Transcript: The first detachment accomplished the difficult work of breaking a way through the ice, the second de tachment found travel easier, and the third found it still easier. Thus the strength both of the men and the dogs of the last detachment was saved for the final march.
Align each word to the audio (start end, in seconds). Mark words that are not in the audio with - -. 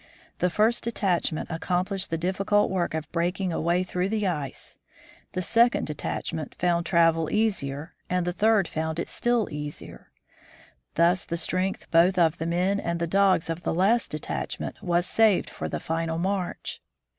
The 0.39 0.49
first 0.49 0.83
detachment 0.85 1.51
accomplished 1.51 2.09
the 2.09 2.17
difficult 2.17 2.71
work 2.71 2.95
of 2.95 3.11
breaking 3.11 3.53
a 3.53 3.61
way 3.61 3.83
through 3.83 4.09
the 4.09 4.25
ice, 4.25 4.79
the 5.33 5.43
second 5.43 5.85
de 5.85 5.93
tachment 5.93 6.55
found 6.55 6.87
travel 6.87 7.29
easier, 7.29 7.93
and 8.09 8.25
the 8.25 8.33
third 8.33 8.67
found 8.67 8.97
it 8.97 9.07
still 9.07 9.47
easier. 9.51 10.09
Thus 10.95 11.23
the 11.23 11.37
strength 11.37 11.85
both 11.91 12.17
of 12.17 12.39
the 12.39 12.47
men 12.47 12.79
and 12.79 12.99
the 12.99 13.05
dogs 13.05 13.47
of 13.47 13.61
the 13.61 13.75
last 13.75 14.09
detachment 14.09 14.81
was 14.81 15.05
saved 15.05 15.51
for 15.51 15.69
the 15.69 15.79
final 15.79 16.17
march. 16.17 16.81